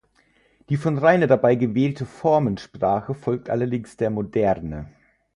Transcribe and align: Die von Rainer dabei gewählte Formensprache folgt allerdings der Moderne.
Die 0.69 0.77
von 0.77 0.97
Rainer 0.97 1.27
dabei 1.27 1.53
gewählte 1.53 2.07
Formensprache 2.07 3.13
folgt 3.13 3.51
allerdings 3.51 3.97
der 3.97 4.09
Moderne. 4.09 4.89